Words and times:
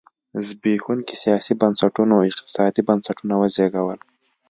زبېښونکي 0.47 1.15
سیاسي 1.23 1.53
بنسټونو 1.61 2.15
اقتصادي 2.29 2.81
بنسټونه 2.87 3.33
وزېږول. 3.37 3.99